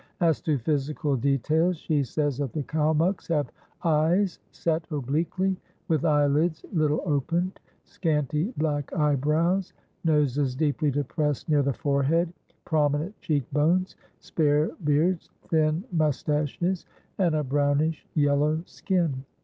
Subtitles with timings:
[0.19, 3.51] As to physical details, she says that the Kalmuks have
[3.83, 5.55] eyes set obliquely,
[5.89, 12.33] with eyelids little opened, scanty black eyebrows, noses deeply depressed near the forehead,
[12.65, 16.87] prominent cheek bones, spare beards, thin moustaches,
[17.19, 19.23] and a brownish yellow skin.